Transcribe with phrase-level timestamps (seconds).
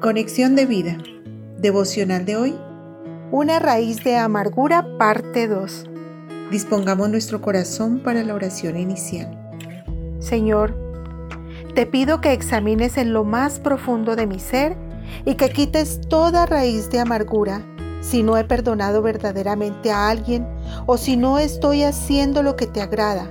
[0.00, 0.96] Conexión de vida.
[1.58, 2.58] Devocional de hoy.
[3.30, 5.90] Una raíz de amargura, parte 2.
[6.50, 9.28] Dispongamos nuestro corazón para la oración inicial.
[10.18, 10.74] Señor,
[11.74, 14.74] te pido que examines en lo más profundo de mi ser
[15.26, 17.62] y que quites toda raíz de amargura
[18.00, 20.48] si no he perdonado verdaderamente a alguien
[20.86, 23.30] o si no estoy haciendo lo que te agrada.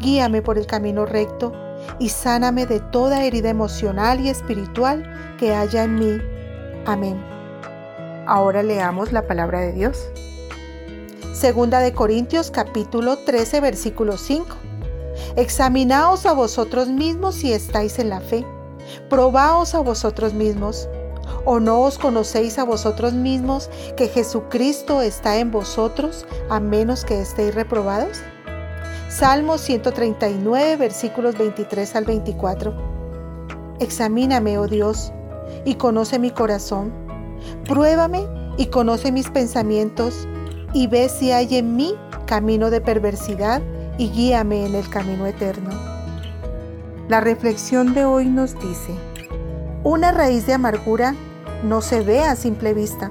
[0.00, 1.54] Guíame por el camino recto
[1.98, 6.18] y sáname de toda herida emocional y espiritual que haya en mí.
[6.86, 7.22] Amén.
[8.26, 10.10] Ahora leamos la palabra de Dios.
[11.32, 14.46] Segunda de Corintios capítulo 13 versículo 5.
[15.36, 18.44] Examinaos a vosotros mismos si estáis en la fe.
[19.08, 20.88] Probaos a vosotros mismos.
[21.44, 27.20] ¿O no os conocéis a vosotros mismos que Jesucristo está en vosotros a menos que
[27.20, 28.18] estéis reprobados?
[29.10, 32.72] Salmo 139, versículos 23 al 24.
[33.80, 35.12] Examíname, oh Dios,
[35.64, 36.92] y conoce mi corazón.
[37.66, 38.24] Pruébame
[38.56, 40.28] y conoce mis pensamientos,
[40.72, 43.60] y ve si hay en mí camino de perversidad,
[43.98, 45.70] y guíame en el camino eterno.
[47.08, 48.94] La reflexión de hoy nos dice,
[49.82, 51.16] una raíz de amargura
[51.64, 53.10] no se ve a simple vista,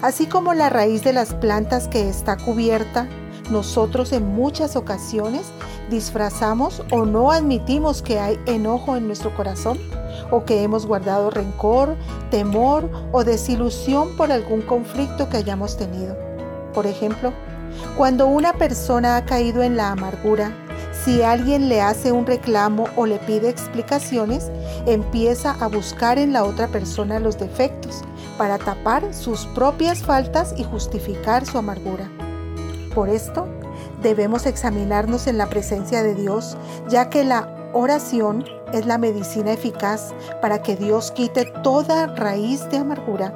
[0.00, 3.08] así como la raíz de las plantas que está cubierta
[3.50, 5.46] nosotros en muchas ocasiones
[5.90, 9.78] disfrazamos o no admitimos que hay enojo en nuestro corazón
[10.30, 11.96] o que hemos guardado rencor,
[12.30, 16.16] temor o desilusión por algún conflicto que hayamos tenido.
[16.72, 17.32] Por ejemplo,
[17.96, 20.52] cuando una persona ha caído en la amargura,
[21.04, 24.50] si alguien le hace un reclamo o le pide explicaciones,
[24.86, 28.02] empieza a buscar en la otra persona los defectos
[28.38, 32.08] para tapar sus propias faltas y justificar su amargura.
[32.94, 33.46] Por esto,
[34.02, 36.56] debemos examinarnos en la presencia de Dios,
[36.88, 42.78] ya que la oración es la medicina eficaz para que Dios quite toda raíz de
[42.78, 43.34] amargura.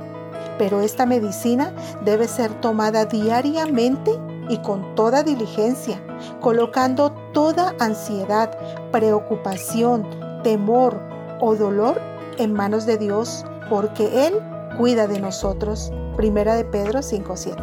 [0.58, 1.72] Pero esta medicina
[2.04, 4.12] debe ser tomada diariamente
[4.48, 6.00] y con toda diligencia,
[6.40, 8.56] colocando toda ansiedad,
[8.92, 10.06] preocupación,
[10.42, 11.00] temor
[11.40, 12.00] o dolor
[12.38, 14.34] en manos de Dios, porque Él
[14.76, 15.92] cuida de nosotros.
[16.16, 17.56] Primera de Pedro 5:7.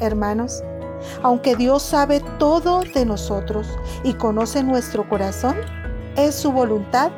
[0.00, 0.62] Hermanos,
[1.22, 3.66] aunque Dios sabe todo de nosotros
[4.04, 5.56] y conoce nuestro corazón,
[6.16, 7.10] es su voluntad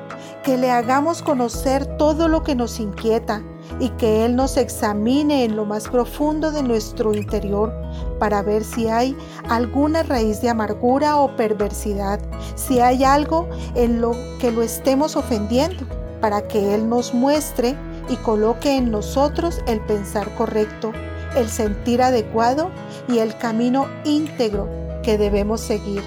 [0.43, 3.43] que le hagamos conocer todo lo que nos inquieta
[3.79, 7.73] y que Él nos examine en lo más profundo de nuestro interior
[8.19, 9.17] para ver si hay
[9.49, 12.21] alguna raíz de amargura o perversidad,
[12.57, 15.85] si hay algo en lo que lo estemos ofendiendo,
[16.21, 17.77] para que Él nos muestre
[18.09, 20.93] y coloque en nosotros el pensar correcto
[21.37, 22.71] el sentir adecuado
[23.09, 24.69] y el camino íntegro
[25.03, 26.03] que debemos seguir.